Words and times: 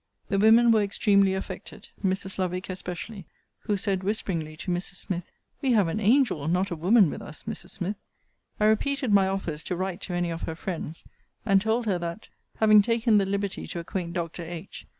The 0.29 0.39
women 0.39 0.71
were 0.71 0.81
extremely 0.81 1.35
affected, 1.35 1.89
Mrs. 2.03 2.39
Lovick 2.39 2.71
especially; 2.71 3.27
who 3.59 3.77
said, 3.77 4.01
whisperingly 4.01 4.57
to 4.57 4.71
Mrs. 4.71 4.95
Smith, 4.95 5.29
We 5.61 5.73
have 5.73 5.87
an 5.87 5.99
angel, 5.99 6.47
not 6.47 6.71
a 6.71 6.75
woman, 6.75 7.11
with 7.11 7.21
us, 7.21 7.43
Mrs. 7.43 7.69
Smith! 7.69 7.97
I 8.59 8.65
repeated 8.65 9.13
my 9.13 9.27
offers 9.27 9.63
to 9.65 9.75
write 9.75 10.01
to 10.01 10.13
any 10.13 10.31
of 10.31 10.41
her 10.49 10.55
friends; 10.55 11.03
and 11.45 11.61
told 11.61 11.85
her, 11.85 11.99
that, 11.99 12.29
having 12.57 12.81
taken 12.81 13.19
the 13.19 13.27
liberty 13.27 13.67
to 13.67 13.79
acquaint 13.79 14.13
Dr. 14.13 14.41
H. 14.43 14.87